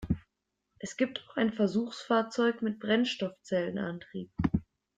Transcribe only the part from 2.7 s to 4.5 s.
Brennstoffzellen-Antrieb.